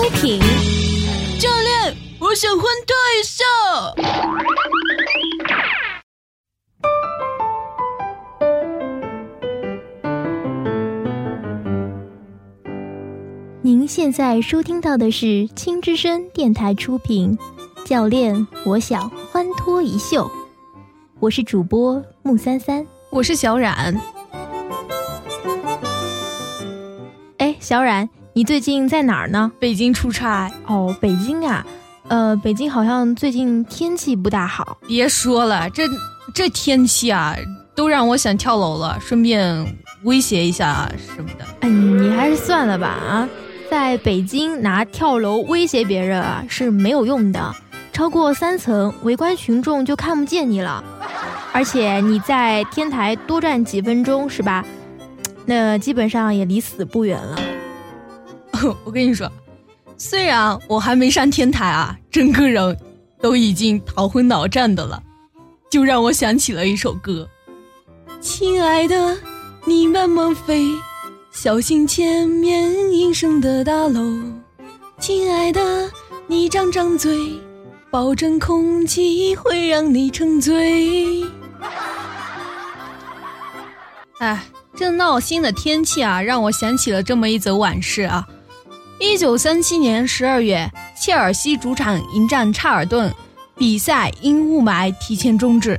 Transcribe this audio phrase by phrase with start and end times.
[0.00, 0.40] 出品。
[1.38, 3.44] 教练，我想换退一下。
[13.60, 17.38] 您现在收听到的是青之声电台出品。
[17.84, 20.30] 教练，我想欢脱一秀。
[21.18, 24.00] 我是主播木三三，我是小冉。
[27.36, 28.08] 哎，小冉，
[28.40, 29.52] 你最近在哪儿呢？
[29.60, 30.50] 北京出差。
[30.66, 31.62] 哦，北京啊，
[32.08, 34.78] 呃，北京好像最近天气不大好。
[34.88, 35.82] 别说了，这
[36.32, 37.36] 这天气啊，
[37.74, 41.44] 都让我想跳楼了，顺便威胁一下什么的。
[41.60, 43.28] 哎，你还是算了吧啊，
[43.70, 47.54] 在北京拿跳楼威胁别人啊是没有用的。
[47.92, 50.82] 超过三层，围观群众就看不见你了。
[51.52, 54.64] 而且你在天台多站几分钟，是吧？
[55.44, 57.38] 那基本上也离死不远了。
[58.84, 59.30] 我跟你说，
[59.96, 62.76] 虽然我还没上天台啊，整个人
[63.20, 65.02] 都已经头昏脑胀的了，
[65.70, 67.28] 就让我想起了一首歌：
[68.20, 69.16] 亲爱的，
[69.64, 70.66] 你慢慢飞，
[71.30, 74.00] 小心前面阴森的大楼。
[74.98, 75.90] 亲爱的，
[76.26, 77.40] 你张张嘴。
[77.90, 81.24] 保证空气会让你沉醉。
[84.20, 84.44] 哎，
[84.76, 88.24] 这闹心的天气啊，让我想起了这么一则往事啊。
[89.02, 93.10] 一九三七年十二月，切尔西主场迎战查尔顿，
[93.56, 95.78] 比赛因雾霾提前终止。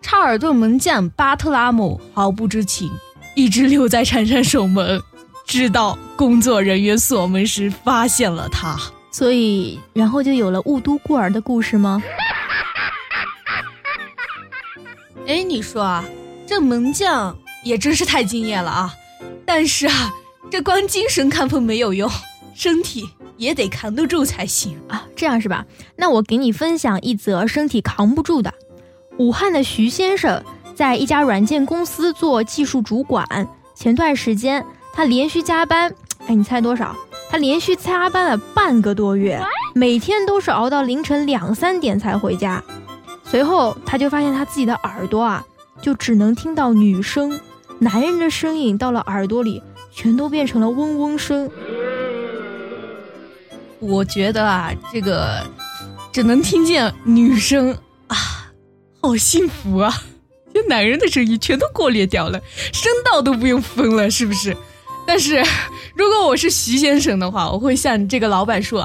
[0.00, 2.90] 查尔顿门将巴特拉姆毫不知情，
[3.34, 4.98] 一直留在场上守门，
[5.46, 8.74] 直到工作人员锁门时发现了他。
[9.10, 12.02] 所以，然后就有了雾都孤儿的故事吗？
[15.26, 16.02] 哎，你说啊，
[16.46, 18.94] 这门将也真是太敬业了啊！
[19.44, 20.10] 但是啊，
[20.50, 22.10] 这光精神亢奋没有用，
[22.54, 25.06] 身体也得扛得住才行啊！
[25.14, 25.66] 这样是吧？
[25.96, 28.52] 那我给你分享一则身体扛不住的。
[29.18, 30.42] 武汉的徐先生
[30.74, 33.26] 在一家软件公司做技术主管，
[33.74, 35.94] 前段时间他连续加班，
[36.26, 36.96] 哎，你猜多少？
[37.30, 39.40] 他连续加班了半个多月，
[39.74, 42.62] 每天都是熬到凌晨两三点才回家。
[43.24, 45.44] 随后，他就发现他自己的耳朵啊，
[45.82, 47.40] 就只能听到女声，
[47.80, 49.60] 男人的声音到了耳朵里，
[49.90, 51.50] 全都变成了嗡嗡声。
[53.80, 55.44] 我觉得啊，这个
[56.12, 57.72] 只能听见女生
[58.06, 58.52] 啊，
[59.02, 60.02] 好幸福啊！
[60.52, 62.40] 这男人的声音全都过滤掉了，
[62.72, 64.56] 声道都不用分了，是不是？
[65.06, 65.44] 但是，
[65.94, 68.80] 如果我是徐先生的话，我会向这个老板说：“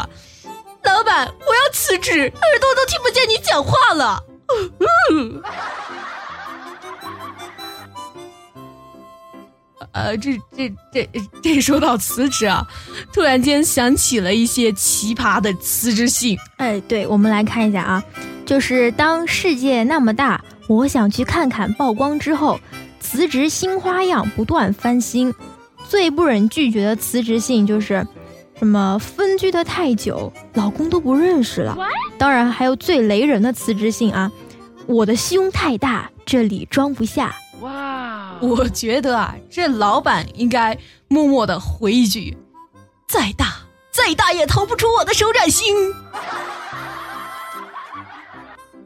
[0.84, 4.22] 老板，我要辞职，耳朵都听不见你讲话了。
[10.06, 11.10] ”呃，这这这
[11.44, 12.66] 这说到辞职啊，
[13.14, 16.38] 突然间想起了一些奇葩的辞职信。
[16.58, 18.04] 哎，对，我们来看一下啊，
[18.46, 21.72] 就是当世界那么大，我想去看看。
[21.74, 22.60] 曝光之后，
[23.00, 25.34] 辞职新花样不断翻新。
[25.88, 28.06] 最不忍拒绝的辞职信就是，
[28.58, 31.78] 什么分居的太久，老公都不认识了。
[32.18, 34.32] 当然还有最雷人的辞职信啊，
[34.86, 37.36] 我的胸太大，这里装不下。
[38.42, 40.78] 哇，我觉得啊，这老板应该
[41.08, 42.38] 默默的回一句：
[43.08, 43.56] 再大
[43.92, 45.94] 再大也逃不出我的手掌心。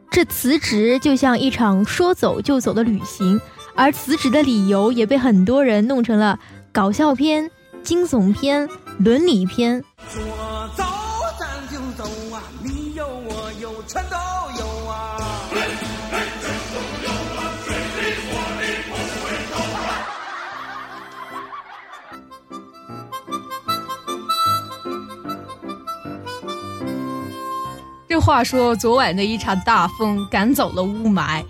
[0.09, 3.40] 这辞职就像一场说走就走的旅行，
[3.75, 6.40] 而辞职的理由也被很多人弄成了。
[6.72, 7.50] 搞笑片、
[7.84, 9.84] 惊悚片、伦理片。
[10.08, 10.22] 说
[28.24, 31.44] 话说，昨晚的一场大风赶走了雾霾，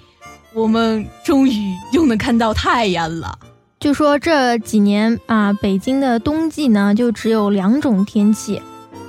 [0.56, 1.52] 我们终于
[1.92, 3.38] 又能看到太阳了。
[3.80, 8.60] 就说这几年啊，北京的冬季呢，就只有两种天气，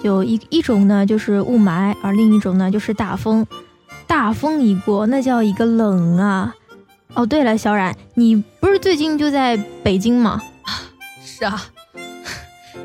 [0.02, 3.46] 就一一种呢就是雾霾，而另一种呢就是大风。
[4.06, 6.54] 大风一过，那叫一个冷啊！
[7.14, 10.38] 哦，对了，小冉，你不是最近就在北京吗？
[11.24, 11.64] 是啊，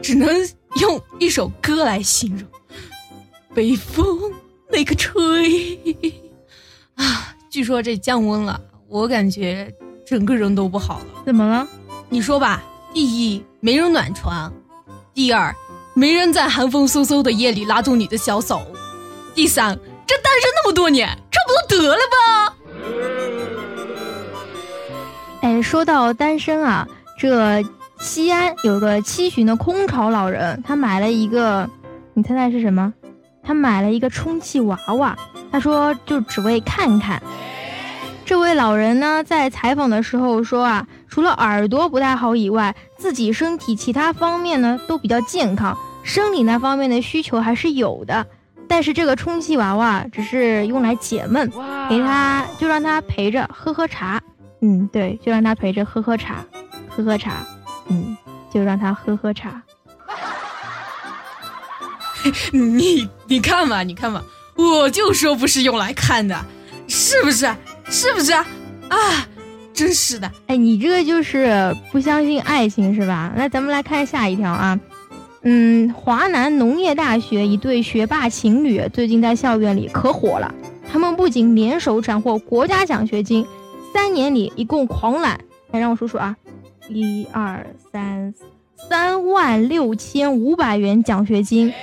[0.01, 0.29] 只能
[0.79, 2.47] 用一首歌来形容：
[3.53, 4.31] 北风
[4.79, 5.77] 那个吹
[6.95, 7.35] 啊！
[7.49, 9.69] 据说这降温了，我感觉
[10.05, 11.05] 整个人都不好了。
[11.25, 11.67] 怎么了？
[12.07, 14.53] 你说吧，第一没人暖床，
[15.13, 15.53] 第二
[15.93, 18.61] 没人在寒风嗖嗖的夜里拉住你的小手，
[19.35, 19.77] 第三
[20.07, 22.55] 这单身那么多年，差不多得了吧？
[25.41, 26.87] 哎，说到单身啊，
[27.17, 27.61] 这
[27.99, 31.69] 西安有个七旬的空巢老人，他买了一个
[32.13, 32.93] 你猜猜是什么？
[33.49, 35.17] 他买了一个充气娃娃，
[35.51, 37.19] 他说就只为看看。
[38.23, 48.27] 这位老人呢，在采访的时候说啊，除了耳朵不太好以外，自己身体其他方面呢都比较健康，生理那方面的需求还是有的。
[48.67, 51.49] 但是这个充气娃娃只是用来解闷，
[51.89, 54.21] 陪他就让他陪着喝喝茶。
[54.61, 56.45] 嗯，对，就让他陪着喝喝茶，
[56.87, 57.37] 喝喝茶。
[57.87, 58.15] 嗯，
[58.53, 59.59] 就让他喝喝茶。
[62.51, 64.23] 你你看吧，你看吧，
[64.55, 66.45] 我就说不是用来看的，
[66.87, 67.49] 是不是？
[67.89, 68.45] 是不是啊？
[69.73, 70.29] 真是的！
[70.47, 73.33] 哎，你这个就是不相信爱情是吧？
[73.35, 74.79] 那咱们来看下一条啊。
[75.43, 80.53] 嗯，华南农业大学一对学霸情侣最近在校园里可火了。
[80.91, 83.47] 他们不仅联手斩获国家奖学金，
[83.93, 85.39] 三年里一共狂揽，
[85.71, 86.35] 来让我数数啊，
[86.89, 88.33] 一二三，
[88.87, 91.73] 三万六千五百元奖学金，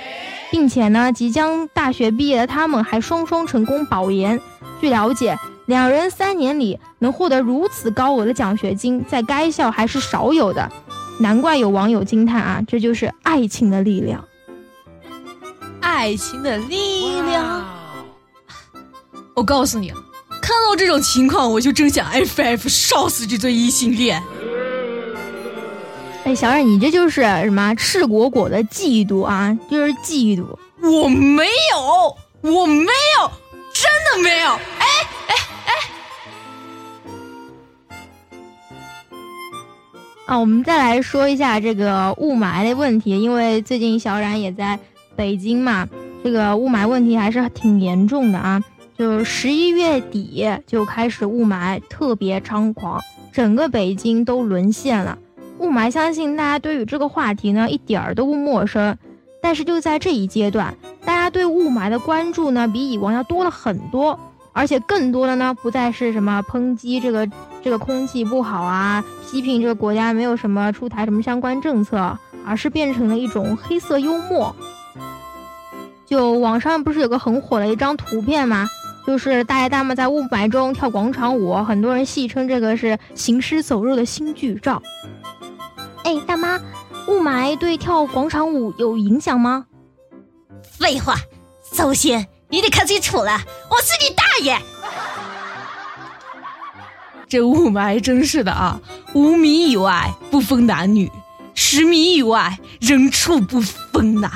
[0.49, 4.39] 并且呢，即将大学毕业的他们还双双成功保研。
[4.79, 5.37] 据了解。
[5.67, 10.71] 两人三年里能获得如此高额的奖学金，在该校还是少有的，
[11.19, 14.23] 难怪有网友惊叹啊，这就是爱情的力量。
[15.81, 17.65] 爱情的力量，
[19.35, 19.89] 我告诉你，
[20.41, 24.23] 看到这种情况，我就真想 FF 烧死这对异性恋。
[26.27, 29.57] 哎，小冉，你这就是什么赤果果的嫉妒啊？
[29.71, 30.45] 就是嫉妒。
[30.81, 33.31] 我没有，我没有，
[33.73, 34.49] 真的没有。
[34.51, 34.85] 哎
[35.27, 35.73] 哎。
[40.25, 44.77] 啊，我们再来说一下这个雾霾的问题，因为最近小冉也在
[45.15, 45.87] 北京嘛，
[46.25, 48.61] 这个雾霾问题还是挺严重的啊。
[48.97, 53.01] 就十一月底就开始雾霾特别猖狂，
[53.31, 55.17] 整个北京都沦陷了。
[55.59, 58.97] 雾霾，相信大家对于这个话题呢一点儿都不陌生，
[59.41, 64.19] 但是就在这一阶段，大家对雾霾的关注呢比以往要多了很多。
[64.53, 67.29] 而且更多的呢，不再是什么抨击这个
[67.61, 74.55] 这个空气不好啊，批评这个国家没有什么出台什么相关政策，而是变成了一种黑色幽默。
[76.07, 78.67] 就网上不是有个很火的一张图片吗？
[79.05, 84.81] 就是大爷大妈在雾霾中跳广场舞，很多人戏称这个是行尸走肉的新剧照。
[86.07, 86.57] 哎，大妈，
[87.09, 89.65] 雾霾对跳广场舞有影响吗？
[90.63, 91.15] 废话，
[91.73, 92.25] 首先。
[92.49, 93.37] 你得看清楚了，
[93.69, 94.57] 我是你大爷！
[97.27, 98.79] 这雾霾真是的啊，
[99.13, 101.11] 五米以外不分男女，
[101.53, 104.31] 十米以外人畜不分呐。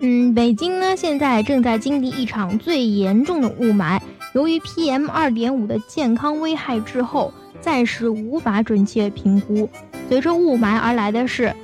[0.00, 4.00] 嗯，北京呢现在正在经历一场最严重的雾霾，
[4.34, 7.32] 由于 PM 二点五的健康危害滞后。
[7.62, 9.68] 暂时无法准确评估。
[10.08, 11.54] 随着雾霾而来的是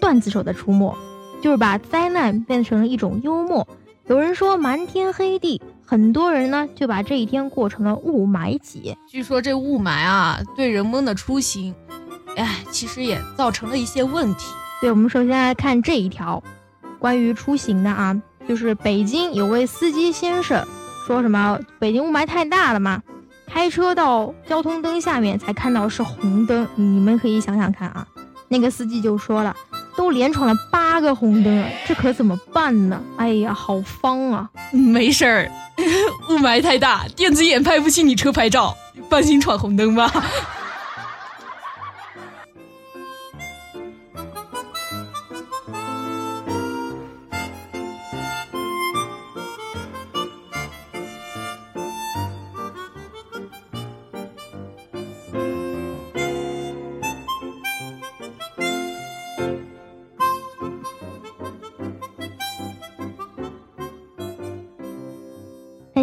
[0.00, 0.96] 段子手的出没，
[1.42, 3.68] 就是把灾难变成了一种幽默。
[4.06, 8.96] 有人说瞒天黑地，很多人呢就把这一天过成了雾霾节。
[9.06, 11.74] 据说这雾霾啊，对人们的出行，
[12.36, 14.46] 哎，其实也造成了一些问题。
[14.80, 16.42] 对，我们首先来看这一条，
[17.02, 18.16] 关于出行的啊，
[18.48, 20.64] 就是北京有位司机先生
[21.04, 23.02] 说什么北京雾霾太大了嘛。
[23.48, 28.06] 开车到交通灯下面才看到是红灯，你们可以想想看啊。
[28.46, 29.52] 那个司机就说了，
[29.96, 33.02] 都连闯了八个红灯了，这可怎么办呢？
[33.16, 34.48] 哎呀，好方啊！
[34.70, 35.50] 没事儿，
[36.30, 38.76] 雾霾太大，电子眼拍不清你车牌照，
[39.10, 40.08] 放心闯红灯吧。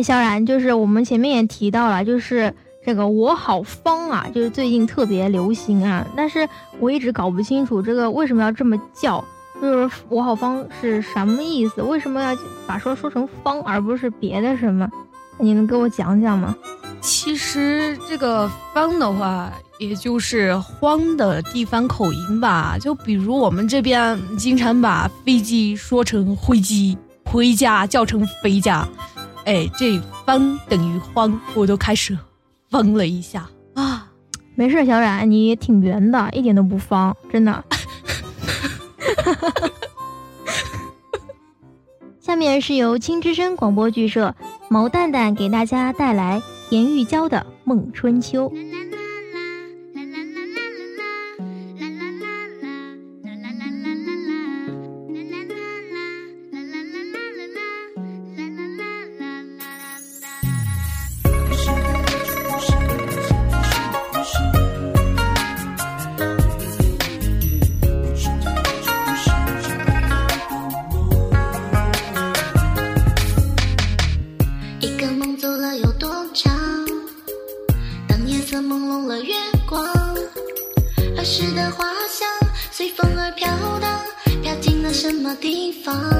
[0.02, 2.54] 萧然，就是我们前面也提到了，就是
[2.86, 6.06] 这个“我好方”啊，就是最近特别流行啊。
[6.16, 6.48] 但是
[6.80, 9.24] 我一直搞不清楚这个为什么要这么叫，
[9.62, 11.82] 就是“我好方”是什么意思？
[11.82, 14.90] 为什么要把说说成“方”而不是别的什么？
[15.38, 16.56] 你能给我讲讲吗？
[17.02, 22.78] 其实这个“方”的话，也就是“荒”的地方口音吧。
[22.78, 28.86] 就比如我们这边经常把飞机说成“灰机”，回家叫成“飞家”。
[29.50, 32.16] 哎，这方等于慌，我都开始
[32.70, 34.08] 疯了一下啊！
[34.54, 37.66] 没事，小冉，你挺圆的，一点都不方，真的。
[42.22, 44.36] 下面是由青之声广播剧社
[44.70, 46.40] 毛蛋蛋给大家带来
[46.70, 48.48] 田玉娇的《梦春秋》。
[85.42, 86.19] 地方？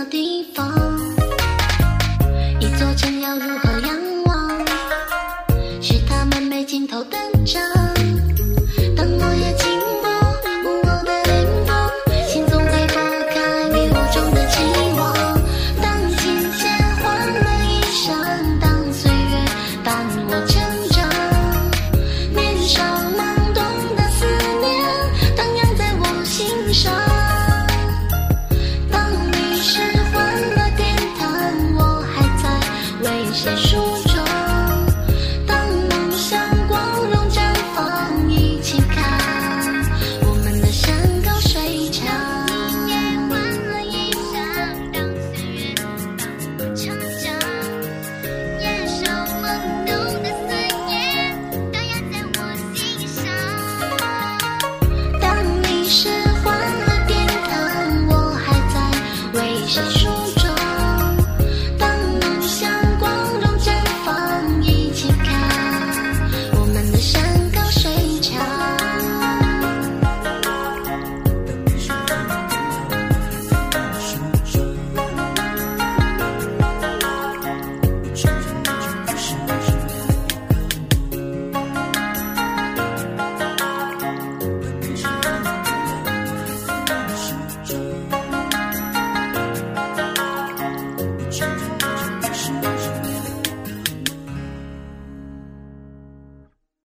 [0.00, 0.89] 的地方？